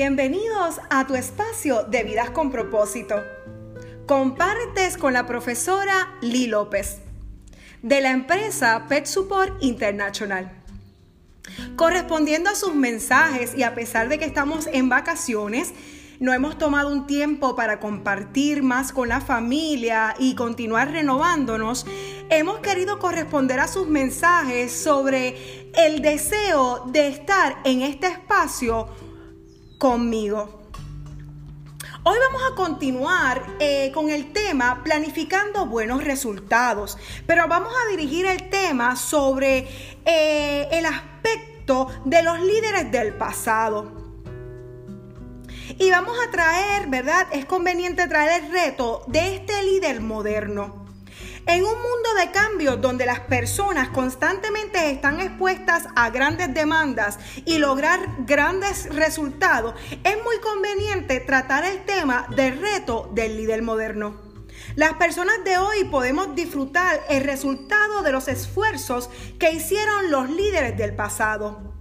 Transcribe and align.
Bienvenidos 0.00 0.80
a 0.90 1.08
tu 1.08 1.16
espacio 1.16 1.82
de 1.82 2.04
vidas 2.04 2.30
con 2.30 2.52
propósito. 2.52 3.16
Compartes 4.06 4.96
con 4.96 5.12
la 5.12 5.26
profesora 5.26 6.16
Lee 6.20 6.46
López 6.46 6.98
de 7.82 8.00
la 8.00 8.12
empresa 8.12 8.86
Pet 8.88 9.06
Support 9.06 9.60
International. 9.60 10.52
Correspondiendo 11.74 12.48
a 12.48 12.54
sus 12.54 12.76
mensajes 12.76 13.56
y 13.56 13.64
a 13.64 13.74
pesar 13.74 14.08
de 14.08 14.20
que 14.20 14.24
estamos 14.24 14.68
en 14.72 14.88
vacaciones, 14.88 15.74
no 16.20 16.32
hemos 16.32 16.58
tomado 16.58 16.92
un 16.92 17.08
tiempo 17.08 17.56
para 17.56 17.80
compartir 17.80 18.62
más 18.62 18.92
con 18.92 19.08
la 19.08 19.20
familia 19.20 20.14
y 20.16 20.36
continuar 20.36 20.92
renovándonos, 20.92 21.86
hemos 22.30 22.60
querido 22.60 23.00
corresponder 23.00 23.58
a 23.58 23.66
sus 23.66 23.88
mensajes 23.88 24.70
sobre 24.70 25.72
el 25.74 26.02
deseo 26.02 26.84
de 26.86 27.08
estar 27.08 27.56
en 27.64 27.82
este 27.82 28.06
espacio 28.06 28.86
conmigo. 29.78 30.58
Hoy 32.02 32.18
vamos 32.26 32.42
a 32.50 32.54
continuar 32.56 33.44
eh, 33.60 33.92
con 33.94 34.10
el 34.10 34.32
tema 34.32 34.82
planificando 34.82 35.66
buenos 35.66 36.04
resultados, 36.04 36.98
pero 37.26 37.46
vamos 37.48 37.72
a 37.72 37.90
dirigir 37.90 38.26
el 38.26 38.50
tema 38.50 38.96
sobre 38.96 39.68
eh, 40.04 40.68
el 40.72 40.86
aspecto 40.86 41.88
de 42.04 42.22
los 42.22 42.40
líderes 42.40 42.90
del 42.90 43.14
pasado. 43.14 43.92
Y 45.78 45.90
vamos 45.90 46.16
a 46.26 46.30
traer, 46.30 46.88
¿verdad? 46.88 47.26
Es 47.30 47.44
conveniente 47.44 48.08
traer 48.08 48.44
el 48.44 48.50
reto 48.50 49.04
de 49.06 49.36
este 49.36 49.62
líder 49.62 50.00
moderno. 50.00 50.87
En 51.48 51.64
un 51.64 51.76
mundo 51.76 52.10
de 52.18 52.30
cambios 52.30 52.78
donde 52.78 53.06
las 53.06 53.20
personas 53.20 53.88
constantemente 53.88 54.90
están 54.90 55.18
expuestas 55.18 55.86
a 55.96 56.10
grandes 56.10 56.52
demandas 56.52 57.18
y 57.46 57.56
lograr 57.56 58.00
grandes 58.26 58.94
resultados, 58.94 59.74
es 60.04 60.22
muy 60.22 60.38
conveniente 60.40 61.20
tratar 61.20 61.64
el 61.64 61.86
tema 61.86 62.26
del 62.36 62.60
reto 62.60 63.10
del 63.14 63.38
líder 63.38 63.62
moderno. 63.62 64.20
Las 64.76 64.92
personas 64.98 65.42
de 65.42 65.56
hoy 65.56 65.84
podemos 65.84 66.34
disfrutar 66.34 67.00
el 67.08 67.24
resultado 67.24 68.02
de 68.02 68.12
los 68.12 68.28
esfuerzos 68.28 69.08
que 69.38 69.50
hicieron 69.50 70.10
los 70.10 70.28
líderes 70.28 70.76
del 70.76 70.94
pasado. 70.94 71.77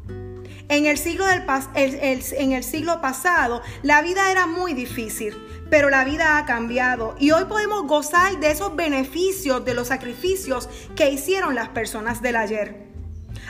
En 0.69 0.85
el 0.85 0.97
siglo, 0.97 1.25
del 1.25 1.43
en 1.75 2.51
el 2.51 2.63
siglo 2.63 2.99
pasado 3.01 3.61
la 3.83 4.01
vida 4.01 4.31
era 4.31 4.47
muy 4.47 4.73
difícil 4.73 5.35
pero 5.69 5.89
la 5.89 6.03
vida 6.03 6.37
ha 6.37 6.45
cambiado 6.45 7.15
y 7.19 7.31
hoy 7.31 7.45
podemos 7.45 7.83
gozar 7.83 8.39
de 8.39 8.51
esos 8.51 8.75
beneficios 8.75 9.63
de 9.65 9.73
los 9.73 9.87
sacrificios 9.87 10.69
que 10.95 11.09
hicieron 11.09 11.55
las 11.55 11.69
personas 11.69 12.21
del 12.21 12.35
ayer. 12.35 12.87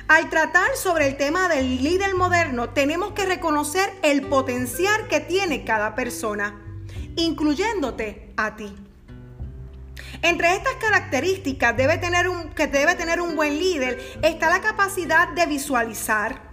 Al 0.08 0.30
tratar 0.30 0.76
sobre 0.76 1.08
el 1.08 1.18
tema 1.18 1.50
del 1.50 1.84
líder 1.84 2.16
moderno, 2.16 2.70
tenemos 2.70 3.12
que 3.12 3.26
reconocer 3.26 3.92
el 4.04 4.24
potencial 4.24 5.08
que 5.10 5.20
tiene 5.20 5.66
cada 5.66 5.96
persona, 5.96 6.62
incluyéndote 7.18 8.32
a 8.38 8.56
ti. 8.56 8.74
Entre 10.22 10.56
estas 10.56 10.76
características 10.76 11.76
debe 11.76 11.98
tener 11.98 12.30
un, 12.30 12.50
que 12.52 12.68
debe 12.68 12.96
tener 12.96 13.22
un 13.22 13.36
buen 13.36 13.60
líder 13.60 14.00
está 14.24 14.50
la 14.50 14.62
capacidad 14.62 15.30
de 15.30 15.46
visualizar, 15.46 16.47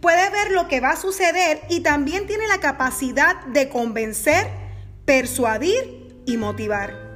puede 0.00 0.30
ver 0.30 0.50
lo 0.50 0.68
que 0.68 0.80
va 0.80 0.90
a 0.90 0.96
suceder 0.96 1.60
y 1.68 1.80
también 1.80 2.26
tiene 2.26 2.46
la 2.46 2.58
capacidad 2.58 3.44
de 3.46 3.68
convencer, 3.68 4.48
persuadir 5.04 6.22
y 6.26 6.36
motivar. 6.36 7.10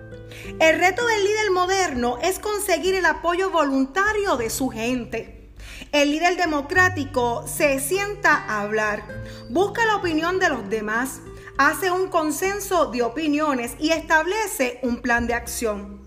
El 0.59 0.79
reto 0.79 1.07
del 1.07 1.25
líder 1.25 1.51
moderno 1.53 2.19
es 2.23 2.39
conseguir 2.39 2.95
el 2.95 3.07
apoyo 3.07 3.51
voluntario 3.51 4.37
de 4.37 4.51
su 4.51 4.69
gente. 4.69 5.51
El 5.93 6.11
líder 6.11 6.37
democrático 6.37 7.47
se 7.47 7.79
sienta 7.79 8.35
a 8.35 8.63
hablar, 8.63 9.05
busca 9.49 9.87
la 9.87 9.97
opinión 9.97 10.39
de 10.39 10.49
los 10.49 10.69
demás, 10.69 11.21
hace 11.57 11.91
un 11.91 12.09
consenso 12.09 12.87
de 12.87 13.03
opiniones 13.03 13.77
y 13.79 13.91
establece 13.91 14.81
un 14.83 15.01
plan 15.01 15.27
de 15.27 15.35
acción. 15.35 16.01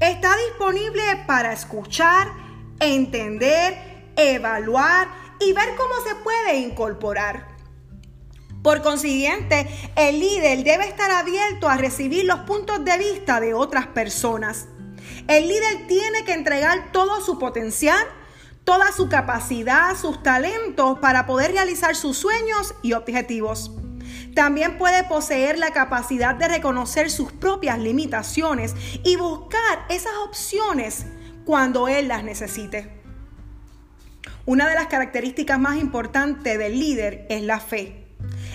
Está 0.00 0.36
disponible 0.48 1.02
para 1.26 1.52
escuchar, 1.52 2.28
entender, 2.80 3.76
evaluar 4.16 5.08
y 5.40 5.52
ver 5.52 5.76
cómo 5.76 5.94
se 6.06 6.14
puede 6.16 6.56
incorporar. 6.58 7.58
Por 8.62 8.82
consiguiente, 8.82 9.68
el 9.96 10.18
líder 10.18 10.64
debe 10.64 10.88
estar 10.88 11.10
abierto 11.10 11.68
a 11.68 11.76
recibir 11.76 12.24
los 12.24 12.40
puntos 12.40 12.84
de 12.84 12.98
vista 12.98 13.40
de 13.40 13.54
otras 13.54 13.86
personas. 13.86 14.66
El 15.28 15.48
líder 15.48 15.86
tiene 15.86 16.24
que 16.24 16.32
entregar 16.32 16.90
todo 16.92 17.20
su 17.20 17.38
potencial, 17.38 18.04
toda 18.64 18.92
su 18.92 19.08
capacidad, 19.08 19.96
sus 19.96 20.22
talentos 20.22 20.98
para 20.98 21.26
poder 21.26 21.52
realizar 21.52 21.94
sus 21.94 22.18
sueños 22.18 22.74
y 22.82 22.94
objetivos. 22.94 23.70
También 24.34 24.76
puede 24.76 25.04
poseer 25.04 25.58
la 25.58 25.70
capacidad 25.70 26.34
de 26.34 26.48
reconocer 26.48 27.10
sus 27.10 27.32
propias 27.32 27.78
limitaciones 27.78 28.74
y 29.04 29.16
buscar 29.16 29.86
esas 29.88 30.12
opciones 30.26 31.06
cuando 31.44 31.88
él 31.88 32.08
las 32.08 32.24
necesite. 32.24 32.97
Una 34.48 34.66
de 34.66 34.74
las 34.74 34.86
características 34.86 35.60
más 35.60 35.76
importantes 35.76 36.58
del 36.58 36.80
líder 36.80 37.26
es 37.28 37.42
la 37.42 37.60
fe 37.60 38.08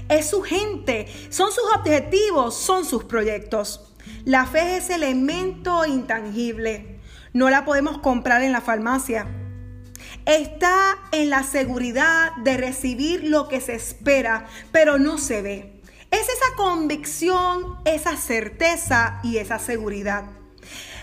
es 0.09 0.29
su 0.29 0.41
gente, 0.41 1.07
son 1.29 1.51
sus 1.51 1.63
objetivos, 1.75 2.55
son 2.55 2.83
sus 2.83 3.03
proyectos. 3.03 3.93
La 4.25 4.45
fe 4.45 4.77
es 4.77 4.89
elemento 4.89 5.85
intangible. 5.85 6.99
No 7.33 7.49
la 7.49 7.63
podemos 7.63 7.99
comprar 7.99 8.41
en 8.41 8.51
la 8.51 8.61
farmacia. 8.61 9.27
Está 10.25 10.97
en 11.11 11.29
la 11.29 11.43
seguridad 11.43 12.35
de 12.37 12.57
recibir 12.57 13.23
lo 13.23 13.47
que 13.47 13.61
se 13.61 13.75
espera, 13.75 14.47
pero 14.71 14.97
no 14.97 15.17
se 15.17 15.41
ve. 15.41 15.81
Es 16.11 16.21
esa 16.21 16.55
convicción, 16.57 17.77
esa 17.85 18.17
certeza 18.17 19.19
y 19.23 19.37
esa 19.37 19.59
seguridad. 19.59 20.25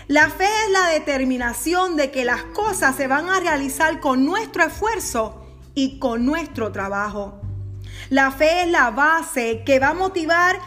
La 0.07 0.29
fe 0.29 0.45
es 0.65 0.71
la 0.71 0.87
determinación 0.87 1.95
de 1.95 2.11
que 2.11 2.25
las 2.25 2.43
cosas 2.43 2.95
se 2.95 3.07
van 3.07 3.29
a 3.29 3.39
realizar 3.39 3.99
con 3.99 4.25
nuestro 4.25 4.63
esfuerzo 4.63 5.45
y 5.75 5.99
con 5.99 6.25
nuestro 6.25 6.71
trabajo. 6.71 7.41
La 8.09 8.31
fe 8.31 8.63
es 8.63 8.69
la 8.69 8.91
base 8.91 9.63
que 9.65 9.79
va 9.79 9.89
a 9.89 9.93
motivar 9.93 10.59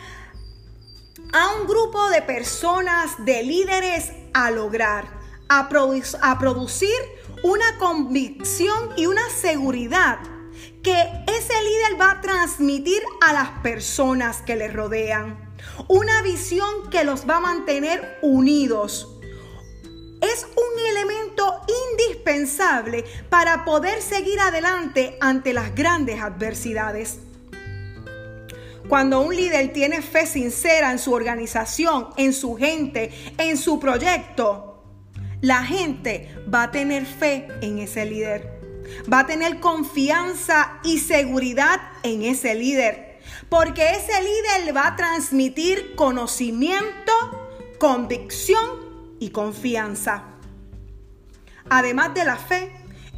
a 1.32 1.60
un 1.60 1.66
grupo 1.66 2.08
de 2.10 2.22
personas, 2.22 3.24
de 3.24 3.42
líderes, 3.42 4.12
a 4.32 4.50
lograr, 4.50 5.04
a, 5.48 5.68
producir 5.68 6.94
una 7.42 7.76
convicción 7.78 8.90
y 8.96 9.06
una 9.06 9.28
seguridad 9.28 10.18
que 10.82 10.96
ese 11.26 11.62
líder 11.62 12.00
va 12.00 12.12
a 12.12 12.20
transmitir 12.20 13.02
a 13.20 13.32
las 13.32 13.48
personas 13.62 14.42
que 14.42 14.56
le 14.56 14.68
rodean. 14.68 15.52
Una 15.88 16.22
visión 16.22 16.88
que 16.90 17.04
los 17.04 17.28
va 17.28 17.36
a 17.36 17.40
mantener 17.40 18.18
unidos. 18.22 19.13
Para 23.28 23.64
poder 23.64 24.00
seguir 24.00 24.40
adelante 24.40 25.16
ante 25.20 25.52
las 25.52 25.74
grandes 25.74 26.20
adversidades. 26.20 27.18
Cuando 28.88 29.20
un 29.22 29.34
líder 29.34 29.72
tiene 29.72 30.02
fe 30.02 30.26
sincera 30.26 30.90
en 30.90 30.98
su 30.98 31.12
organización, 31.12 32.08
en 32.16 32.32
su 32.32 32.54
gente, 32.56 33.10
en 33.38 33.56
su 33.56 33.80
proyecto, 33.80 34.82
la 35.40 35.64
gente 35.64 36.34
va 36.52 36.64
a 36.64 36.70
tener 36.70 37.06
fe 37.06 37.48
en 37.60 37.78
ese 37.78 38.04
líder. 38.04 38.60
Va 39.10 39.20
a 39.20 39.26
tener 39.26 39.60
confianza 39.60 40.78
y 40.82 40.98
seguridad 40.98 41.80
en 42.02 42.22
ese 42.22 42.54
líder. 42.54 43.20
Porque 43.48 43.90
ese 43.90 44.12
líder 44.22 44.76
va 44.76 44.88
a 44.88 44.96
transmitir 44.96 45.94
conocimiento, 45.94 47.12
convicción 47.78 49.16
y 49.18 49.30
confianza. 49.30 50.33
Además 51.70 52.14
de 52.14 52.24
la 52.24 52.36
fe, 52.36 52.70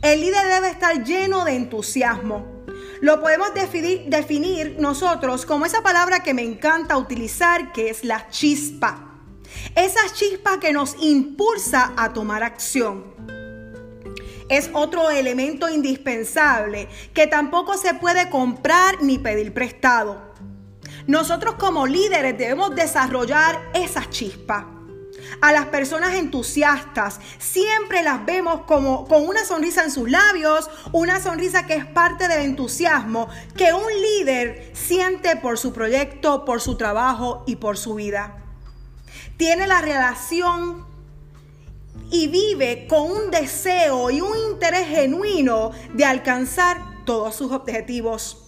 el 0.02 0.20
líder 0.20 0.46
debe 0.46 0.70
estar 0.70 1.04
lleno 1.04 1.44
de 1.44 1.56
entusiasmo 1.56 2.56
lo 3.00 3.20
podemos 3.20 3.48
definir, 3.54 4.76
nosotros 4.78 5.44
como 5.44 5.66
esa 5.66 5.82
palabra 5.82 6.20
que 6.20 6.34
me 6.34 6.42
encanta 6.42 6.96
utilizar, 6.96 7.72
que 7.72 7.90
es 7.90 8.04
la 8.04 8.28
chispa. 8.28 9.12
Esa 9.74 10.00
chispa 10.12 10.58
que 10.60 10.72
nos 10.72 10.96
impulsa 11.00 11.92
a 11.96 12.12
tomar 12.12 12.42
acción. 12.42 13.04
Es 14.48 14.70
otro 14.72 15.10
elemento 15.10 15.68
indispensable 15.68 16.88
que 17.12 17.26
tampoco 17.26 17.76
se 17.76 17.94
puede 17.94 18.30
comprar 18.30 19.02
ni 19.02 19.18
pedir 19.18 19.52
prestado. 19.52 20.32
Nosotros 21.06 21.56
como 21.56 21.86
líderes 21.86 22.38
debemos 22.38 22.74
desarrollar 22.74 23.60
esa 23.74 24.08
chispa 24.08 24.75
a 25.40 25.52
las 25.52 25.66
personas 25.66 26.14
entusiastas. 26.14 27.20
Siempre 27.38 28.02
las 28.02 28.24
vemos 28.24 28.62
como 28.62 29.06
con 29.06 29.26
una 29.26 29.44
sonrisa 29.44 29.84
en 29.84 29.90
sus 29.90 30.10
labios, 30.10 30.70
una 30.92 31.20
sonrisa 31.20 31.66
que 31.66 31.74
es 31.74 31.86
parte 31.86 32.28
del 32.28 32.42
entusiasmo 32.42 33.28
que 33.56 33.72
un 33.72 33.86
líder 34.02 34.70
siente 34.74 35.36
por 35.36 35.58
su 35.58 35.72
proyecto, 35.72 36.44
por 36.44 36.60
su 36.60 36.76
trabajo 36.76 37.44
y 37.46 37.56
por 37.56 37.76
su 37.76 37.94
vida. 37.94 38.42
Tiene 39.36 39.66
la 39.66 39.80
relación 39.80 40.86
y 42.10 42.28
vive 42.28 42.86
con 42.88 43.10
un 43.10 43.30
deseo 43.30 44.10
y 44.10 44.20
un 44.20 44.36
interés 44.50 44.86
genuino 44.86 45.72
de 45.94 46.04
alcanzar 46.04 47.04
todos 47.04 47.34
sus 47.34 47.52
objetivos. 47.52 48.42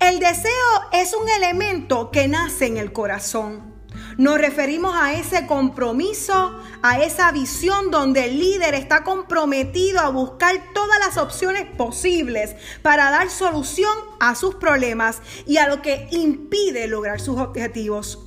El 0.00 0.18
deseo 0.18 0.50
es 0.92 1.14
un 1.14 1.28
elemento 1.28 2.10
que 2.10 2.26
nace 2.26 2.66
en 2.66 2.76
el 2.76 2.92
corazón. 2.92 3.71
Nos 4.18 4.38
referimos 4.38 4.94
a 4.94 5.14
ese 5.14 5.46
compromiso, 5.46 6.60
a 6.82 7.00
esa 7.00 7.32
visión 7.32 7.90
donde 7.90 8.26
el 8.26 8.38
líder 8.38 8.74
está 8.74 9.04
comprometido 9.04 10.00
a 10.00 10.10
buscar 10.10 10.54
todas 10.74 10.98
las 10.98 11.16
opciones 11.16 11.64
posibles 11.76 12.54
para 12.82 13.10
dar 13.10 13.30
solución 13.30 13.96
a 14.20 14.34
sus 14.34 14.56
problemas 14.56 15.22
y 15.46 15.56
a 15.56 15.68
lo 15.68 15.80
que 15.80 16.08
impide 16.10 16.88
lograr 16.88 17.20
sus 17.20 17.38
objetivos. 17.38 18.18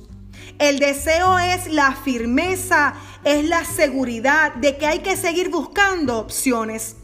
El 0.58 0.78
deseo 0.78 1.38
es 1.38 1.72
la 1.72 1.92
firmeza, 1.92 2.94
es 3.24 3.48
la 3.48 3.64
seguridad 3.64 4.54
de 4.54 4.76
que 4.78 4.86
hay 4.86 5.00
que 5.00 5.16
seguir 5.16 5.50
buscando 5.50 6.18
opciones. 6.18 6.96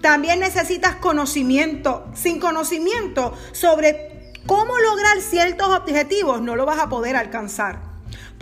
También 0.00 0.40
necesitas 0.40 0.96
conocimiento. 0.96 2.06
Sin 2.14 2.38
conocimiento 2.38 3.34
sobre 3.52 4.32
cómo 4.46 4.78
lograr 4.78 5.20
ciertos 5.20 5.68
objetivos 5.68 6.40
no 6.40 6.56
lo 6.56 6.66
vas 6.66 6.78
a 6.78 6.88
poder 6.88 7.16
alcanzar. 7.16 7.93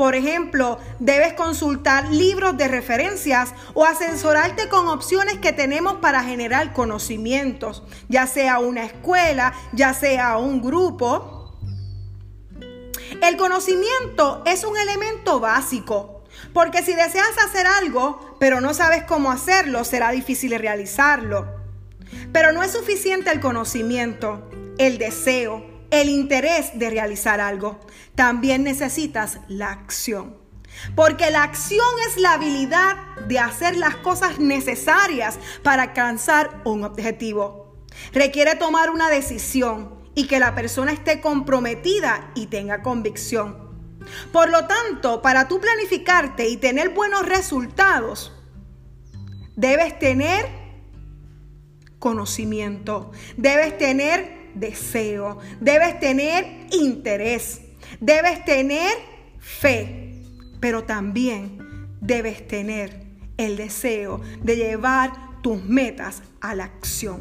Por 0.03 0.17
ejemplo, 0.17 0.81
debes 0.99 1.35
consultar 1.35 2.11
libros 2.11 2.57
de 2.57 2.67
referencias 2.67 3.55
o 3.73 3.85
asesorarte 3.85 4.69
con 4.69 4.89
opciones 4.89 5.39
que 5.39 5.53
tenemos 5.53 5.99
para 5.99 6.25
generar 6.25 6.73
conocimientos, 6.73 7.85
ya 8.09 8.27
sea 8.27 8.59
una 8.59 8.85
escuela, 8.85 9.55
ya 9.73 9.95
sea 9.95 10.39
un 10.39 10.61
grupo. 10.61 11.57
El 13.23 13.37
conocimiento 13.37 14.43
es 14.45 14.65
un 14.65 14.77
elemento 14.77 15.39
básico, 15.39 16.25
porque 16.53 16.83
si 16.83 16.95
deseas 16.95 17.39
hacer 17.47 17.69
algo, 17.69 18.37
pero 18.41 18.61
no 18.61 18.75
sabes 18.75 19.05
cómo 19.05 19.31
hacerlo, 19.31 19.85
será 19.85 20.11
difícil 20.11 20.59
realizarlo. 20.59 21.47
Pero 22.33 22.51
no 22.51 22.65
es 22.65 22.73
suficiente 22.73 23.31
el 23.31 23.39
conocimiento, 23.39 24.51
el 24.79 24.99
deseo, 24.99 25.72
el 25.93 26.09
interés 26.09 26.77
de 26.79 26.91
realizar 26.91 27.41
algo. 27.41 27.79
También 28.17 28.65
necesitas 28.65 29.39
la 29.47 29.71
acción. 29.71 30.37
Porque 30.97 31.31
la 31.31 31.43
acción 31.43 31.87
es 32.09 32.17
la 32.17 32.33
habilidad 32.33 32.97
de 33.29 33.39
hacer 33.39 33.77
las 33.77 33.97
cosas 33.97 34.39
necesarias 34.39 35.39
para 35.63 35.83
alcanzar 35.83 36.63
un 36.65 36.83
objetivo. 36.83 37.77
Requiere 38.13 38.57
tomar 38.57 38.91
una 38.91 39.11
decisión 39.11 39.95
y 40.15 40.27
que 40.27 40.41
la 40.41 40.55
persona 40.55 40.93
esté 40.93 41.21
comprometida 41.21 42.33
y 42.35 42.47
tenga 42.47 42.83
convicción. 42.83 43.71
Por 44.33 44.49
lo 44.49 44.67
tanto, 44.67 45.21
para 45.21 45.47
tú 45.47 45.61
planificarte 45.61 46.49
y 46.49 46.57
tener 46.57 46.89
buenos 46.89 47.27
resultados, 47.27 48.33
debes 49.57 49.99
tener 49.99 50.49
conocimiento, 51.99 53.13
debes 53.37 53.77
tener 53.77 54.42
deseo, 54.55 55.39
debes 55.61 55.99
tener 56.01 56.67
interés, 56.73 57.63
debes 58.01 58.45
tener 58.45 58.93
fe, 59.39 60.23
pero 60.61 60.85
también 60.85 61.59
debes 62.01 62.47
tener 62.47 63.03
el 63.37 63.57
deseo 63.57 64.21
de 64.43 64.57
llevar 64.57 65.13
tus 65.43 65.65
metas 65.65 66.23
a 66.41 66.55
la 66.55 66.65
acción. 66.65 67.21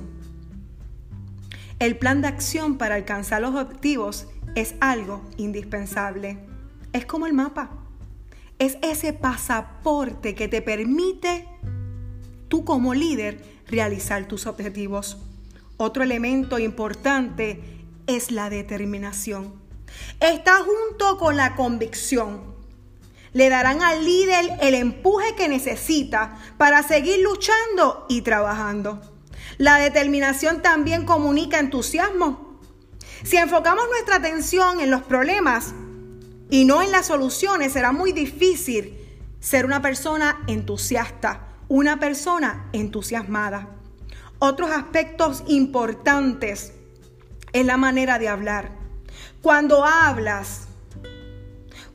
El 1.80 1.98
plan 1.98 2.22
de 2.22 2.28
acción 2.28 2.78
para 2.78 2.96
alcanzar 2.96 3.42
los 3.42 3.56
objetivos 3.56 4.28
es 4.56 4.76
algo 4.82 5.22
indispensable. 5.38 6.38
Es 6.94 7.06
como 7.06 7.26
el 7.26 7.34
mapa. 7.34 7.72
Es 8.60 8.78
ese 8.84 9.14
pasaporte 9.14 10.36
que 10.36 10.48
te 10.48 10.62
permite 10.62 11.48
tú 12.48 12.64
como 12.66 12.94
líder 12.94 13.44
realizar 13.66 14.28
tus 14.28 14.46
objetivos. 14.46 15.18
Otro 15.84 16.04
elemento 16.04 16.60
importante 16.60 17.60
es 18.06 18.30
la 18.30 18.52
determinación. 18.52 19.56
Está 20.20 20.58
junto 20.58 21.18
con 21.18 21.38
la 21.38 21.56
convicción. 21.56 22.54
Le 23.34 23.50
darán 23.50 23.82
al 23.82 24.06
líder 24.06 24.60
el 24.62 24.76
empuje 24.76 25.34
que 25.34 25.50
necesita 25.50 26.38
para 26.60 26.84
seguir 26.84 27.22
luchando 27.22 28.06
y 28.10 28.22
trabajando. 28.22 29.02
La 29.58 29.78
determinación 29.78 30.62
también 30.62 31.04
comunica 31.04 31.58
entusiasmo. 31.58 32.60
Si 33.24 33.38
enfocamos 33.38 33.86
nuestra 33.90 34.18
atención 34.18 34.82
en 34.82 34.92
los 34.92 35.02
problemas 35.02 35.74
y 36.52 36.66
no 36.66 36.84
en 36.84 36.92
las 36.92 37.08
soluciones, 37.08 37.74
será 37.74 37.92
muy 37.92 38.12
difícil 38.12 39.00
ser 39.40 39.66
una 39.66 39.82
persona 39.82 40.44
entusiasta, 40.46 41.48
una 41.70 42.00
persona 42.00 42.70
entusiasmada. 42.72 43.81
Otros 44.44 44.72
aspectos 44.72 45.44
importantes 45.46 46.74
es 47.54 47.64
la 47.64 47.78
manera 47.78 48.18
de 48.18 48.28
hablar. 48.28 48.72
Cuando 49.44 49.86
hablas, 49.86 50.68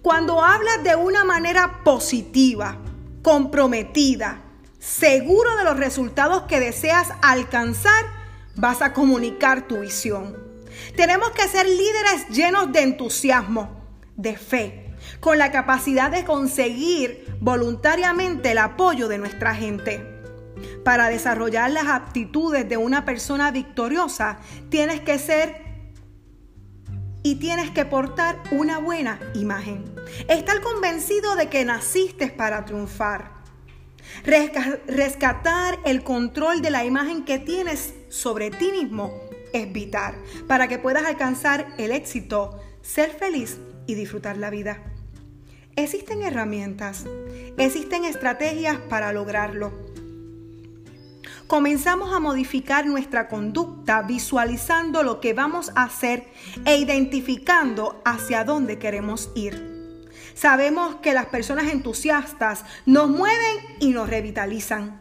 cuando 0.01 0.41
hablas 0.41 0.85
de 0.85 0.95
una 0.95 1.25
manera 1.25 1.83
positiva, 1.83 2.79
comprometida, 3.23 4.43
seguro 4.79 5.57
de 5.57 5.65
los 5.65 5.77
resultados 5.77 6.43
que 6.43 6.61
deseas 6.61 7.09
alcanzar, 7.21 8.05
vas 8.55 8.81
a 8.81 8.93
comunicar 8.93 9.67
tu 9.67 9.81
visión. 9.81 10.37
Tenemos 10.95 11.33
que 11.33 11.49
ser 11.49 11.67
líderes 11.67 12.29
llenos 12.29 12.71
de 12.71 12.83
entusiasmo, 12.83 13.81
de 14.15 14.37
fe, 14.37 14.95
con 15.19 15.39
la 15.39 15.51
capacidad 15.51 16.13
de 16.13 16.25
conseguir 16.25 17.27
voluntariamente 17.41 18.53
el 18.53 18.59
apoyo 18.59 19.09
de 19.09 19.19
nuestra 19.19 19.53
gente. 19.53 20.16
Para 20.85 21.09
desarrollar 21.09 21.71
las 21.71 21.87
aptitudes 21.87 22.69
de 22.69 22.77
una 22.77 23.05
persona 23.05 23.51
victoriosa, 23.51 24.39
tienes 24.69 25.01
que 25.01 25.19
ser 25.19 25.67
y 27.23 27.35
tienes 27.37 27.71
que 27.71 27.85
portar 27.85 28.41
una 28.53 28.79
buena 28.79 29.19
imagen. 29.35 29.85
Estar 30.29 30.61
convencido 30.61 31.35
de 31.35 31.49
que 31.49 31.65
naciste 31.65 32.29
para 32.29 32.65
triunfar. 32.65 33.33
Rescatar 34.25 35.79
el 35.85 36.05
control 36.05 36.63
de 36.63 36.71
la 36.71 36.85
imagen 36.85 37.25
que 37.25 37.41
tienes 37.41 37.95
sobre 38.09 38.51
ti 38.51 38.71
mismo 38.71 39.13
es 39.53 39.73
vital 39.73 40.15
para 40.47 40.69
que 40.69 40.79
puedas 40.79 41.05
alcanzar 41.05 41.67
el 41.79 41.91
éxito, 41.91 42.61
ser 42.83 43.11
feliz 43.11 43.59
y 43.87 43.95
disfrutar 43.95 44.37
la 44.37 44.51
vida. 44.51 44.83
Existen 45.75 46.23
herramientas, 46.23 47.05
existen 47.59 48.05
estrategias 48.05 48.79
para 48.89 49.13
lograrlo 49.13 49.73
comenzamos 51.47 52.13
a 52.13 52.21
modificar 52.21 52.87
nuestra 52.87 53.29
conducta 53.29 54.03
visualizando 54.03 55.03
lo 55.03 55.21
que 55.21 55.33
vamos 55.33 55.71
a 55.75 55.85
hacer 55.85 56.29
e 56.65 56.77
identificando 56.77 58.01
hacia 58.05 58.45
dónde 58.45 58.79
queremos 58.79 59.31
ir. 59.35 59.77
Sabemos 60.35 60.97
que 60.97 61.15
las 61.15 61.27
personas 61.27 61.73
entusiastas 61.73 62.65
nos 62.85 63.09
mueven 63.09 63.57
y 63.81 63.91
nos 63.91 64.09
revitalizan. 64.09 65.01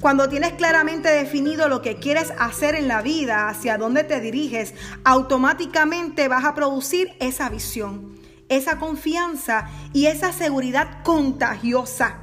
Cuando 0.00 0.28
tienes 0.28 0.54
claramente 0.54 1.10
definido 1.10 1.68
lo 1.68 1.82
que 1.82 1.96
quieres 1.96 2.32
hacer 2.38 2.74
en 2.74 2.88
la 2.88 3.02
vida, 3.02 3.48
hacia 3.48 3.76
dónde 3.76 4.02
te 4.02 4.20
diriges, 4.20 4.74
automáticamente 5.04 6.26
vas 6.26 6.44
a 6.44 6.54
producir 6.54 7.12
esa 7.20 7.50
visión, 7.50 8.18
esa 8.48 8.78
confianza 8.78 9.68
y 9.92 10.06
esa 10.06 10.32
seguridad 10.32 11.02
contagiosa. 11.02 12.18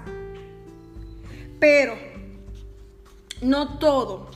Pero 1.59 2.06
no 3.41 3.77
todo, 3.77 4.31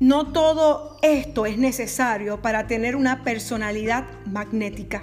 no 0.00 0.32
todo 0.32 0.98
esto 1.02 1.46
es 1.46 1.56
necesario 1.56 2.42
para 2.42 2.66
tener 2.66 2.96
una 2.96 3.22
personalidad 3.22 4.06
magnética. 4.26 5.02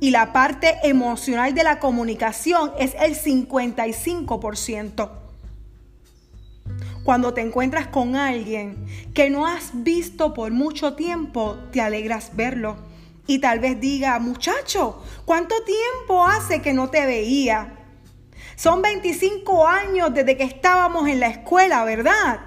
y 0.00 0.10
la 0.10 0.32
parte 0.32 0.76
emocional 0.82 1.54
de 1.54 1.64
la 1.64 1.78
comunicación 1.78 2.72
es 2.78 2.94
el 3.00 3.16
55%. 3.16 5.23
Cuando 7.04 7.34
te 7.34 7.42
encuentras 7.42 7.88
con 7.88 8.16
alguien 8.16 8.86
que 9.12 9.28
no 9.28 9.46
has 9.46 9.70
visto 9.74 10.32
por 10.32 10.52
mucho 10.52 10.94
tiempo, 10.94 11.58
te 11.70 11.82
alegras 11.82 12.34
verlo. 12.34 12.76
Y 13.26 13.40
tal 13.40 13.60
vez 13.60 13.78
diga, 13.78 14.18
muchacho, 14.18 15.02
¿cuánto 15.26 15.54
tiempo 15.64 16.24
hace 16.24 16.62
que 16.62 16.72
no 16.72 16.88
te 16.88 17.04
veía? 17.04 17.74
Son 18.56 18.80
25 18.80 19.66
años 19.66 20.14
desde 20.14 20.38
que 20.38 20.44
estábamos 20.44 21.06
en 21.06 21.20
la 21.20 21.28
escuela, 21.28 21.84
¿verdad? 21.84 22.40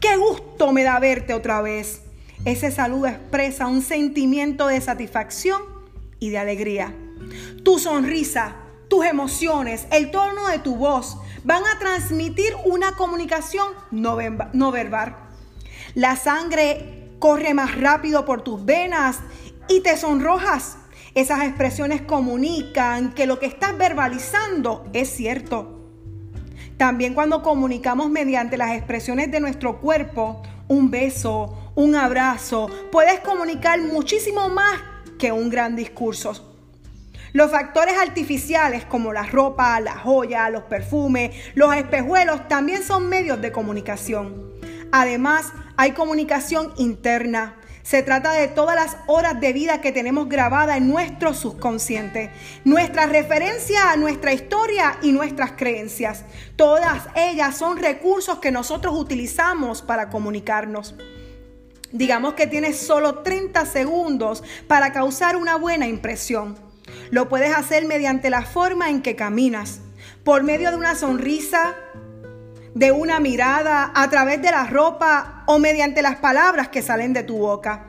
Qué 0.00 0.16
gusto 0.16 0.72
me 0.72 0.82
da 0.82 0.98
verte 0.98 1.32
otra 1.32 1.62
vez. 1.62 2.02
Ese 2.44 2.70
saludo 2.70 3.06
expresa 3.06 3.66
un 3.68 3.80
sentimiento 3.80 4.66
de 4.66 4.82
satisfacción 4.82 5.62
y 6.20 6.28
de 6.28 6.38
alegría. 6.38 6.94
Tu 7.64 7.78
sonrisa, 7.78 8.56
tus 8.88 9.06
emociones, 9.06 9.86
el 9.90 10.10
tono 10.10 10.46
de 10.48 10.58
tu 10.58 10.76
voz 10.76 11.16
van 11.46 11.62
a 11.64 11.78
transmitir 11.78 12.52
una 12.64 12.92
comunicación 12.92 13.68
no, 13.92 14.16
verbal. 14.16 15.16
La 15.94 16.16
sangre 16.16 17.12
corre 17.20 17.54
más 17.54 17.80
rápido 17.80 18.24
por 18.24 18.42
tus 18.42 18.64
venas 18.64 19.20
y 19.68 19.80
te 19.80 19.96
sonrojas. 19.96 20.76
Esas 21.14 21.44
expresiones 21.44 22.02
comunican 22.02 23.14
que 23.14 23.26
lo 23.26 23.38
que 23.38 23.46
estás 23.46 23.78
verbalizando 23.78 24.86
es 24.92 25.08
cierto. 25.08 25.88
También 26.76 27.14
cuando 27.14 27.42
comunicamos 27.42 28.10
mediante 28.10 28.56
las 28.56 28.72
expresiones 28.72 29.30
de 29.30 29.38
nuestro 29.38 29.80
cuerpo, 29.80 30.42
un 30.66 30.90
beso, 30.90 31.72
un 31.76 31.94
abrazo, 31.94 32.68
puedes 32.90 33.20
comunicar 33.20 33.80
muchísimo 33.80 34.48
más 34.48 34.74
que 35.16 35.30
un 35.30 35.48
gran 35.48 35.76
discurso. 35.76 36.55
Los 37.32 37.50
factores 37.50 37.94
artificiales 37.98 38.84
como 38.84 39.12
la 39.12 39.24
ropa, 39.24 39.78
la 39.80 39.98
joya, 39.98 40.48
los 40.50 40.64
perfumes, 40.64 41.34
los 41.54 41.74
espejuelos 41.74 42.48
también 42.48 42.82
son 42.82 43.08
medios 43.08 43.40
de 43.40 43.52
comunicación. 43.52 44.52
Además, 44.92 45.52
hay 45.76 45.92
comunicación 45.92 46.72
interna. 46.76 47.56
Se 47.82 48.02
trata 48.02 48.32
de 48.32 48.48
todas 48.48 48.74
las 48.74 48.96
horas 49.06 49.40
de 49.40 49.52
vida 49.52 49.80
que 49.80 49.92
tenemos 49.92 50.28
grabada 50.28 50.76
en 50.76 50.88
nuestro 50.88 51.34
subconsciente, 51.34 52.32
nuestra 52.64 53.06
referencia 53.06 53.92
a 53.92 53.96
nuestra 53.96 54.32
historia 54.32 54.98
y 55.02 55.12
nuestras 55.12 55.52
creencias. 55.52 56.24
Todas 56.56 57.04
ellas 57.14 57.56
son 57.56 57.76
recursos 57.76 58.38
que 58.38 58.50
nosotros 58.50 58.94
utilizamos 58.96 59.82
para 59.82 60.10
comunicarnos. 60.10 60.96
Digamos 61.92 62.34
que 62.34 62.48
tienes 62.48 62.78
solo 62.78 63.20
30 63.20 63.64
segundos 63.66 64.42
para 64.66 64.92
causar 64.92 65.36
una 65.36 65.56
buena 65.56 65.86
impresión. 65.86 66.65
Lo 67.10 67.28
puedes 67.28 67.54
hacer 67.54 67.86
mediante 67.86 68.30
la 68.30 68.42
forma 68.42 68.90
en 68.90 69.02
que 69.02 69.16
caminas, 69.16 69.80
por 70.24 70.42
medio 70.42 70.70
de 70.70 70.76
una 70.76 70.94
sonrisa, 70.94 71.74
de 72.74 72.92
una 72.92 73.20
mirada, 73.20 73.92
a 73.94 74.10
través 74.10 74.42
de 74.42 74.50
la 74.50 74.66
ropa 74.66 75.44
o 75.46 75.58
mediante 75.58 76.02
las 76.02 76.16
palabras 76.16 76.68
que 76.68 76.82
salen 76.82 77.12
de 77.12 77.22
tu 77.22 77.38
boca. 77.38 77.86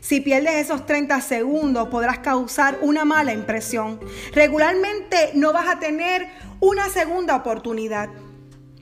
Si 0.00 0.20
pierdes 0.20 0.54
esos 0.54 0.86
30 0.86 1.20
segundos 1.20 1.88
podrás 1.88 2.20
causar 2.20 2.78
una 2.82 3.04
mala 3.04 3.32
impresión. 3.32 4.00
Regularmente 4.32 5.32
no 5.34 5.52
vas 5.52 5.68
a 5.68 5.78
tener 5.78 6.28
una 6.60 6.88
segunda 6.88 7.36
oportunidad. 7.36 8.08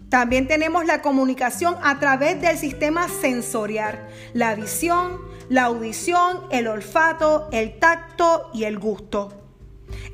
También 0.08 0.49
tenemos 0.49 0.87
la 0.87 1.02
comunicación 1.02 1.76
a 1.82 1.99
través 2.00 2.40
del 2.40 2.58
sistema 2.58 3.08
sensorial, 3.08 4.08
la 4.34 4.54
visión, 4.54 5.20
la 5.49 5.64
audición, 5.64 6.40
el 6.50 6.66
olfato, 6.68 7.49
el 7.52 7.78
tacto 7.78 8.50
y 8.52 8.64
el 8.64 8.78
gusto. 8.78 9.39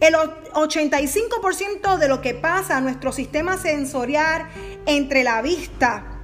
El 0.01 0.15
85% 0.15 1.99
de 1.99 2.09
lo 2.09 2.21
que 2.21 2.35
pasa 2.35 2.77
a 2.77 2.81
nuestro 2.81 3.13
sistema 3.13 3.57
sensorial 3.57 4.47
entre 4.87 5.25
la 5.25 5.43
vista 5.43 6.23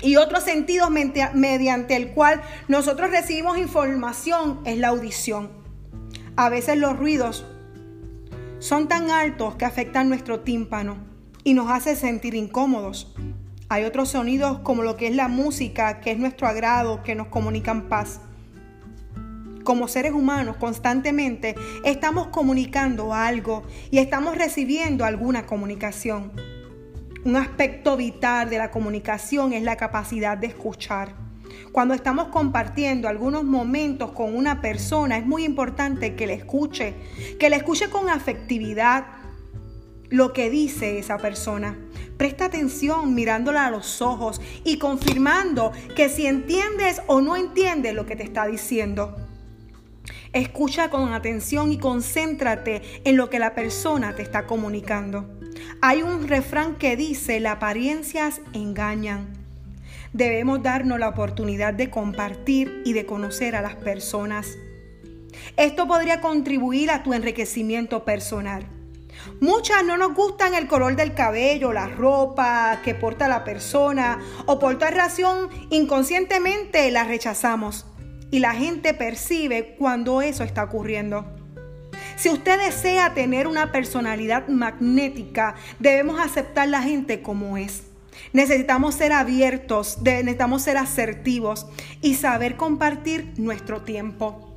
y 0.00 0.16
otros 0.16 0.44
sentidos 0.44 0.90
mediante 0.90 1.96
el 1.96 2.12
cual 2.12 2.42
nosotros 2.68 3.10
recibimos 3.10 3.58
información 3.58 4.60
es 4.64 4.78
la 4.78 4.88
audición. 4.88 5.50
A 6.36 6.48
veces 6.48 6.76
los 6.76 6.96
ruidos 6.98 7.46
son 8.58 8.88
tan 8.88 9.10
altos 9.10 9.56
que 9.56 9.64
afectan 9.64 10.08
nuestro 10.08 10.40
tímpano 10.40 10.96
y 11.42 11.54
nos 11.54 11.70
hace 11.70 11.96
sentir 11.96 12.34
incómodos. 12.34 13.14
Hay 13.68 13.84
otros 13.84 14.10
sonidos 14.10 14.58
como 14.60 14.82
lo 14.82 14.96
que 14.96 15.08
es 15.08 15.16
la 15.16 15.28
música, 15.28 16.00
que 16.00 16.12
es 16.12 16.18
nuestro 16.18 16.46
agrado, 16.46 17.02
que 17.02 17.14
nos 17.14 17.28
comunican 17.28 17.88
paz 17.88 18.20
como 19.64 19.88
seres 19.88 20.12
humanos 20.12 20.56
constantemente 20.58 21.56
estamos 21.84 22.28
comunicando 22.28 23.12
algo 23.12 23.64
y 23.90 23.98
estamos 23.98 24.36
recibiendo 24.36 25.04
alguna 25.04 25.46
comunicación. 25.46 26.32
Un 27.24 27.36
aspecto 27.36 27.96
vital 27.96 28.50
de 28.50 28.58
la 28.58 28.70
comunicación 28.70 29.54
es 29.54 29.62
la 29.62 29.76
capacidad 29.76 30.36
de 30.36 30.48
escuchar. 30.48 31.14
Cuando 31.72 31.94
estamos 31.94 32.28
compartiendo 32.28 33.08
algunos 33.08 33.44
momentos 33.44 34.12
con 34.12 34.36
una 34.36 34.60
persona, 34.60 35.16
es 35.16 35.26
muy 35.26 35.44
importante 35.44 36.14
que 36.14 36.26
le 36.26 36.34
escuche, 36.34 36.94
que 37.40 37.48
le 37.48 37.56
escuche 37.56 37.88
con 37.88 38.08
afectividad 38.08 39.06
lo 40.10 40.32
que 40.32 40.50
dice 40.50 40.98
esa 40.98 41.16
persona. 41.16 41.78
Presta 42.18 42.44
atención 42.44 43.14
mirándola 43.14 43.66
a 43.66 43.70
los 43.70 44.02
ojos 44.02 44.40
y 44.62 44.78
confirmando 44.78 45.72
que 45.96 46.08
si 46.08 46.26
entiendes 46.26 47.00
o 47.06 47.20
no 47.20 47.36
entiendes 47.36 47.94
lo 47.94 48.04
que 48.06 48.16
te 48.16 48.22
está 48.22 48.46
diciendo. 48.46 49.16
Escucha 50.34 50.90
con 50.90 51.12
atención 51.12 51.70
y 51.70 51.78
concéntrate 51.78 52.82
en 53.04 53.16
lo 53.16 53.30
que 53.30 53.38
la 53.38 53.54
persona 53.54 54.16
te 54.16 54.22
está 54.22 54.46
comunicando. 54.46 55.30
Hay 55.80 56.02
un 56.02 56.26
refrán 56.26 56.74
que 56.74 56.96
dice, 56.96 57.38
las 57.38 57.54
apariencias 57.54 58.40
engañan. 58.52 59.32
Debemos 60.12 60.60
darnos 60.60 60.98
la 60.98 61.08
oportunidad 61.08 61.72
de 61.72 61.88
compartir 61.88 62.82
y 62.84 62.94
de 62.94 63.06
conocer 63.06 63.54
a 63.54 63.62
las 63.62 63.76
personas. 63.76 64.58
Esto 65.56 65.86
podría 65.86 66.20
contribuir 66.20 66.90
a 66.90 67.04
tu 67.04 67.14
enriquecimiento 67.14 68.04
personal. 68.04 68.66
Muchas 69.40 69.84
no 69.84 69.96
nos 69.96 70.14
gustan 70.14 70.56
el 70.56 70.66
color 70.66 70.96
del 70.96 71.14
cabello, 71.14 71.72
la 71.72 71.86
ropa 71.86 72.80
que 72.82 72.96
porta 72.96 73.28
la 73.28 73.44
persona 73.44 74.18
o 74.46 74.58
por 74.58 74.78
tal 74.78 74.94
razón 74.94 75.48
inconscientemente 75.70 76.90
la 76.90 77.04
rechazamos 77.04 77.86
y 78.34 78.40
la 78.40 78.52
gente 78.52 78.94
percibe 78.94 79.76
cuando 79.78 80.20
eso 80.20 80.42
está 80.42 80.64
ocurriendo. 80.64 81.24
Si 82.16 82.30
usted 82.30 82.58
desea 82.58 83.14
tener 83.14 83.46
una 83.46 83.70
personalidad 83.70 84.48
magnética, 84.48 85.54
debemos 85.78 86.18
aceptar 86.18 86.66
la 86.66 86.82
gente 86.82 87.22
como 87.22 87.56
es. 87.56 87.84
Necesitamos 88.32 88.96
ser 88.96 89.12
abiertos, 89.12 89.98
necesitamos 90.02 90.62
ser 90.62 90.78
asertivos 90.78 91.68
y 92.00 92.14
saber 92.14 92.56
compartir 92.56 93.34
nuestro 93.36 93.82
tiempo. 93.82 94.52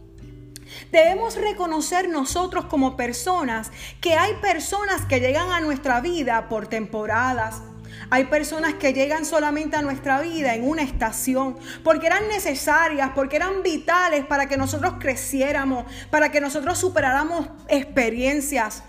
Debemos 0.92 1.36
reconocer 1.36 2.10
nosotros 2.10 2.66
como 2.66 2.98
personas 2.98 3.72
que 4.02 4.16
hay 4.16 4.34
personas 4.42 5.06
que 5.06 5.20
llegan 5.20 5.52
a 5.52 5.62
nuestra 5.62 6.02
vida 6.02 6.50
por 6.50 6.66
temporadas, 6.66 7.62
hay 8.10 8.26
personas 8.26 8.76
que 8.76 8.94
llegan 8.94 9.26
solamente 9.26 9.76
a 9.76 9.82
nuestra 9.82 10.22
vida 10.22 10.56
en 10.56 10.68
una 10.68 10.82
estación 10.82 11.58
porque 11.84 12.08
eran 12.08 12.28
necesarias, 12.28 13.12
porque 13.14 13.36
eran 13.36 13.64
vitales 13.64 14.26
para 14.26 14.48
que 14.48 14.58
nosotros 14.58 14.96
creciéramos, 15.00 15.86
para 16.10 16.32
que 16.32 16.42
nosotros 16.42 16.78
superáramos 16.78 17.50
experiencias. 17.68 18.84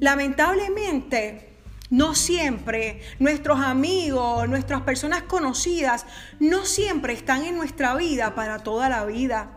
Lamentablemente, 0.00 1.52
no 1.90 2.14
siempre 2.14 3.00
nuestros 3.18 3.60
amigos, 3.60 4.48
nuestras 4.48 4.82
personas 4.82 5.22
conocidas, 5.22 6.04
no 6.40 6.64
siempre 6.64 7.12
están 7.12 7.44
en 7.44 7.56
nuestra 7.56 7.94
vida 7.94 8.34
para 8.34 8.58
toda 8.58 8.88
la 8.88 9.04
vida. 9.04 9.52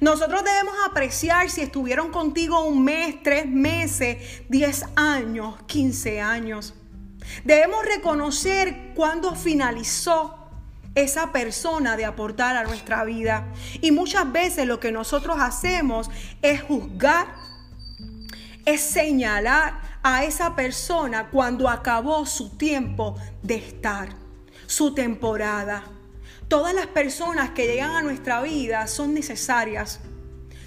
Nosotros 0.00 0.44
debemos 0.44 0.74
apreciar 0.88 1.50
si 1.50 1.60
estuvieron 1.60 2.10
contigo 2.10 2.64
un 2.64 2.84
mes, 2.84 3.22
tres 3.22 3.46
meses, 3.46 4.42
diez 4.48 4.84
años, 4.96 5.56
quince 5.66 6.20
años. 6.20 6.74
Debemos 7.44 7.84
reconocer 7.84 8.92
cuándo 8.94 9.34
finalizó 9.34 10.38
esa 10.94 11.32
persona 11.32 11.96
de 11.96 12.04
aportar 12.04 12.56
a 12.56 12.64
nuestra 12.64 13.04
vida. 13.04 13.46
Y 13.80 13.92
muchas 13.92 14.30
veces 14.30 14.66
lo 14.66 14.80
que 14.80 14.92
nosotros 14.92 15.36
hacemos 15.40 16.10
es 16.42 16.62
juzgar, 16.62 17.34
es 18.64 18.80
señalar 18.80 19.80
a 20.02 20.24
esa 20.24 20.54
persona 20.54 21.28
cuando 21.30 21.68
acabó 21.68 22.26
su 22.26 22.50
tiempo 22.56 23.16
de 23.42 23.54
estar, 23.56 24.10
su 24.66 24.94
temporada. 24.94 25.84
Todas 26.48 26.74
las 26.74 26.86
personas 26.86 27.50
que 27.50 27.66
llegan 27.66 27.96
a 27.96 28.02
nuestra 28.02 28.42
vida 28.42 28.86
son 28.86 29.14
necesarias, 29.14 30.00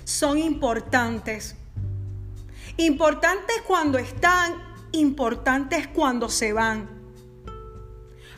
son 0.04 0.38
importantes. 0.38 1.56
Importantes 2.78 3.62
cuando 3.68 3.98
están, 3.98 4.65
importantes 4.96 5.88
cuando 5.88 6.30
se 6.30 6.54
van. 6.54 6.90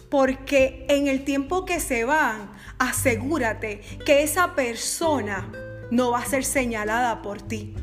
Porque 0.10 0.86
en 0.90 1.08
el 1.08 1.24
tiempo 1.24 1.66
que 1.66 1.80
se 1.80 2.04
van, 2.04 2.52
asegúrate 2.80 3.82
que 4.06 4.24
esa 4.24 4.56
persona 4.56 5.52
no 5.92 6.12
va 6.12 6.20
a 6.20 6.26
ser 6.26 6.44
señalada 6.46 7.22
por 7.22 7.42
ti. 7.42 7.74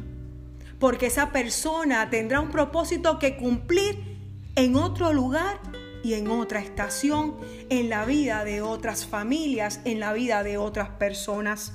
Porque 0.78 1.07
esa 1.07 1.33
persona 1.33 2.11
tendrá 2.11 2.40
un 2.40 2.50
propósito 2.50 3.19
que 3.19 3.37
cumplir 3.37 4.19
en 4.57 4.76
otro 4.76 5.12
lugar 5.12 5.61
y 6.02 6.14
en 6.14 6.28
otra 6.28 6.61
estación, 6.61 7.37
en 7.71 7.88
la 7.88 8.04
vida 8.04 8.45
de 8.45 8.61
otras 8.61 9.07
familias, 9.07 9.81
en 9.85 10.00
la 10.00 10.12
vida 10.12 10.43
de 10.43 10.59
otras 10.59 10.90
personas. 10.90 11.73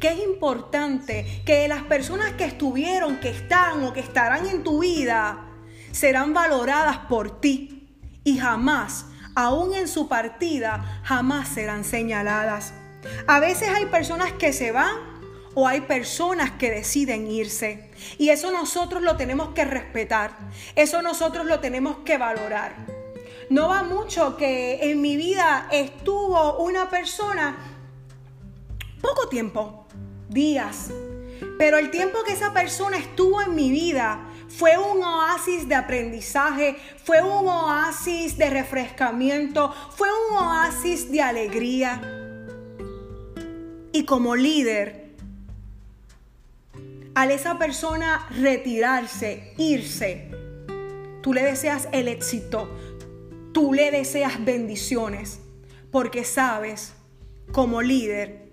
Que 0.00 0.08
es 0.08 0.18
importante 0.20 1.42
que 1.44 1.68
las 1.68 1.82
personas 1.84 2.32
que 2.32 2.44
estuvieron, 2.44 3.20
que 3.20 3.30
están 3.30 3.84
o 3.84 3.92
que 3.92 4.00
estarán 4.00 4.46
en 4.46 4.62
tu 4.62 4.80
vida, 4.80 5.46
serán 5.92 6.32
valoradas 6.32 6.98
por 7.08 7.40
ti 7.40 7.88
y 8.24 8.38
jamás, 8.38 9.06
aún 9.34 9.74
en 9.74 9.88
su 9.88 10.08
partida, 10.08 11.00
jamás 11.04 11.48
serán 11.48 11.84
señaladas. 11.84 12.72
A 13.26 13.40
veces 13.40 13.68
hay 13.68 13.86
personas 13.86 14.32
que 14.32 14.52
se 14.52 14.72
van 14.72 15.10
o 15.54 15.66
hay 15.66 15.82
personas 15.82 16.52
que 16.52 16.70
deciden 16.70 17.30
irse. 17.30 17.90
Y 18.18 18.30
eso 18.30 18.52
nosotros 18.52 19.02
lo 19.02 19.16
tenemos 19.16 19.50
que 19.50 19.64
respetar. 19.64 20.36
Eso 20.76 21.02
nosotros 21.02 21.46
lo 21.46 21.60
tenemos 21.60 21.98
que 21.98 22.18
valorar. 22.18 22.74
No 23.48 23.68
va 23.68 23.82
mucho 23.82 24.36
que 24.36 24.90
en 24.90 25.00
mi 25.00 25.16
vida 25.16 25.66
estuvo 25.72 26.58
una 26.58 26.88
persona 26.88 27.79
poco 29.00 29.28
tiempo, 29.28 29.86
días. 30.28 30.90
Pero 31.58 31.78
el 31.78 31.90
tiempo 31.90 32.22
que 32.24 32.32
esa 32.32 32.52
persona 32.52 32.98
estuvo 32.98 33.40
en 33.42 33.54
mi 33.54 33.70
vida 33.70 34.26
fue 34.48 34.76
un 34.76 35.02
oasis 35.02 35.68
de 35.68 35.74
aprendizaje, 35.74 36.76
fue 37.04 37.22
un 37.22 37.46
oasis 37.46 38.36
de 38.36 38.50
refrescamiento, 38.50 39.72
fue 39.96 40.08
un 40.28 40.36
oasis 40.36 41.10
de 41.10 41.22
alegría. 41.22 42.00
Y 43.92 44.04
como 44.04 44.36
líder, 44.36 45.10
al 47.14 47.30
esa 47.30 47.58
persona 47.58 48.26
retirarse, 48.30 49.54
irse, 49.56 50.30
tú 51.22 51.32
le 51.32 51.42
deseas 51.42 51.88
el 51.92 52.08
éxito, 52.08 52.68
tú 53.52 53.72
le 53.72 53.90
deseas 53.90 54.44
bendiciones, 54.44 55.40
porque 55.90 56.24
sabes 56.24 56.92
como 57.52 57.82
líder 57.82 58.49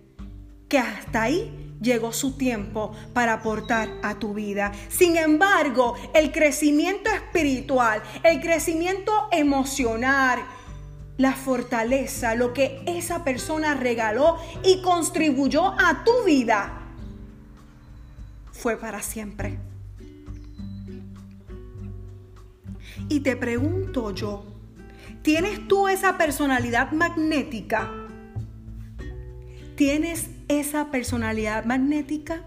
que 0.67 0.79
hasta 0.79 1.23
ahí 1.23 1.67
llegó 1.81 2.11
su 2.11 2.37
tiempo 2.37 2.91
para 3.13 3.33
aportar 3.33 3.89
a 4.03 4.15
tu 4.15 4.33
vida. 4.33 4.71
Sin 4.89 5.17
embargo, 5.17 5.95
el 6.13 6.31
crecimiento 6.31 7.09
espiritual, 7.09 8.01
el 8.23 8.41
crecimiento 8.41 9.11
emocional, 9.31 10.39
la 11.17 11.33
fortaleza, 11.33 12.35
lo 12.35 12.53
que 12.53 12.81
esa 12.85 13.23
persona 13.23 13.73
regaló 13.73 14.37
y 14.63 14.81
contribuyó 14.81 15.65
a 15.65 16.03
tu 16.03 16.23
vida, 16.25 16.73
fue 18.51 18.77
para 18.77 19.01
siempre. 19.01 19.59
Y 23.09 23.21
te 23.21 23.35
pregunto 23.35 24.11
yo, 24.11 24.43
¿tienes 25.21 25.67
tú 25.67 25.87
esa 25.87 26.17
personalidad 26.17 26.91
magnética? 26.91 27.91
¿Tienes 29.75 30.29
esa 30.47 30.91
personalidad 30.91 31.65
magnética? 31.65 32.43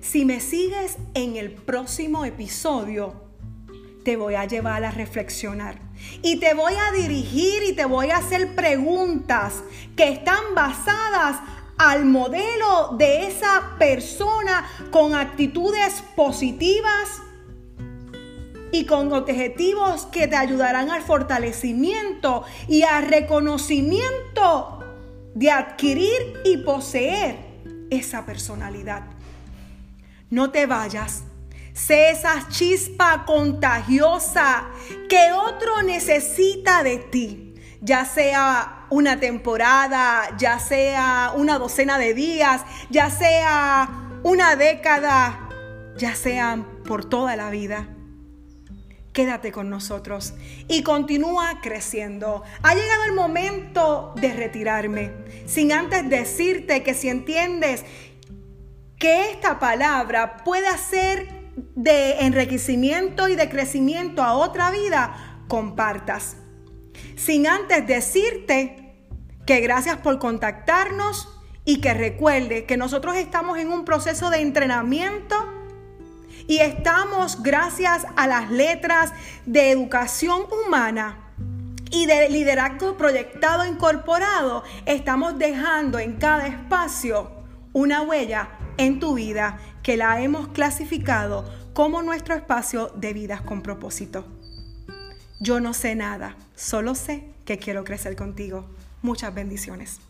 Si 0.00 0.24
me 0.24 0.40
sigues 0.40 0.96
en 1.14 1.36
el 1.36 1.52
próximo 1.52 2.24
episodio, 2.24 3.28
te 4.04 4.16
voy 4.16 4.36
a 4.36 4.46
llevar 4.46 4.84
a 4.84 4.90
reflexionar. 4.90 5.78
Y 6.22 6.38
te 6.38 6.54
voy 6.54 6.72
a 6.74 6.92
dirigir 6.92 7.62
y 7.68 7.74
te 7.74 7.84
voy 7.84 8.10
a 8.10 8.18
hacer 8.18 8.54
preguntas 8.54 9.62
que 9.96 10.08
están 10.08 10.54
basadas 10.54 11.40
al 11.76 12.04
modelo 12.06 12.96
de 12.96 13.26
esa 13.26 13.76
persona 13.78 14.66
con 14.90 15.14
actitudes 15.14 16.02
positivas 16.16 17.22
y 18.72 18.86
con 18.86 19.12
objetivos 19.12 20.06
que 20.06 20.26
te 20.26 20.36
ayudarán 20.36 20.90
al 20.90 21.02
fortalecimiento 21.02 22.44
y 22.66 22.82
al 22.82 23.06
reconocimiento 23.06 24.77
de 25.38 25.52
adquirir 25.52 26.40
y 26.44 26.56
poseer 26.56 27.36
esa 27.90 28.26
personalidad. 28.26 29.04
No 30.30 30.50
te 30.50 30.66
vayas. 30.66 31.22
Sé 31.72 32.10
esa 32.10 32.48
chispa 32.48 33.24
contagiosa 33.24 34.66
que 35.08 35.30
otro 35.32 35.82
necesita 35.82 36.82
de 36.82 36.98
ti, 36.98 37.54
ya 37.80 38.04
sea 38.04 38.86
una 38.90 39.20
temporada, 39.20 40.36
ya 40.38 40.58
sea 40.58 41.32
una 41.36 41.56
docena 41.60 41.98
de 41.98 42.14
días, 42.14 42.62
ya 42.90 43.08
sea 43.08 44.18
una 44.24 44.56
década, 44.56 45.48
ya 45.96 46.16
sea 46.16 46.64
por 46.84 47.04
toda 47.04 47.36
la 47.36 47.50
vida 47.50 47.86
quédate 49.18 49.50
con 49.50 49.68
nosotros 49.68 50.34
y 50.68 50.84
continúa 50.84 51.60
creciendo. 51.60 52.44
Ha 52.62 52.72
llegado 52.76 53.02
el 53.02 53.14
momento 53.14 54.12
de 54.14 54.32
retirarme, 54.32 55.10
sin 55.44 55.72
antes 55.72 56.08
decirte 56.08 56.84
que 56.84 56.94
si 56.94 57.08
entiendes 57.08 57.84
que 58.96 59.32
esta 59.32 59.58
palabra 59.58 60.44
puede 60.44 60.68
ser 60.78 61.26
de 61.74 62.20
enriquecimiento 62.20 63.26
y 63.26 63.34
de 63.34 63.48
crecimiento 63.48 64.22
a 64.22 64.34
otra 64.34 64.70
vida, 64.70 65.42
compartas. 65.48 66.36
Sin 67.16 67.48
antes 67.48 67.88
decirte 67.88 68.94
que 69.46 69.58
gracias 69.58 69.96
por 69.96 70.20
contactarnos 70.20 71.28
y 71.64 71.80
que 71.80 71.92
recuerde 71.92 72.66
que 72.66 72.76
nosotros 72.76 73.16
estamos 73.16 73.58
en 73.58 73.72
un 73.72 73.84
proceso 73.84 74.30
de 74.30 74.42
entrenamiento 74.42 75.34
y 76.48 76.58
estamos, 76.58 77.42
gracias 77.42 78.06
a 78.16 78.26
las 78.26 78.50
letras 78.50 79.12
de 79.46 79.70
educación 79.70 80.42
humana, 80.66 81.28
y 81.90 82.06
de 82.06 82.28
liderazgo 82.28 82.96
proyectado 82.96 83.64
incorporado, 83.64 84.62
estamos 84.86 85.38
dejando 85.38 85.98
en 85.98 86.16
cada 86.16 86.46
espacio 86.46 87.30
una 87.72 88.02
huella 88.02 88.50
en 88.76 89.00
tu 89.00 89.14
vida 89.14 89.58
que 89.82 89.96
la 89.96 90.20
hemos 90.20 90.48
clasificado 90.48 91.44
como 91.72 92.02
nuestro 92.02 92.34
espacio 92.34 92.88
de 92.96 93.12
vidas 93.12 93.40
con 93.40 93.62
propósito. 93.62 94.26
Yo 95.40 95.60
no 95.60 95.72
sé 95.72 95.94
nada, 95.94 96.36
solo 96.56 96.94
sé 96.94 97.24
que 97.44 97.58
quiero 97.58 97.84
crecer 97.84 98.16
contigo. 98.16 98.66
Muchas 99.02 99.32
bendiciones. 99.32 100.00